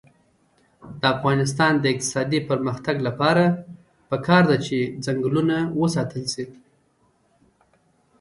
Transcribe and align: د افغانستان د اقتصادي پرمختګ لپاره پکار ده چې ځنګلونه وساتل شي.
د 1.01 1.03
افغانستان 1.15 1.73
د 1.79 1.85
اقتصادي 1.93 2.39
پرمختګ 2.49 2.95
لپاره 3.07 3.45
پکار 4.09 4.43
ده 4.49 4.57
چې 4.65 4.77
ځنګلونه 5.05 5.57
وساتل 5.81 6.23
شي. 6.33 6.45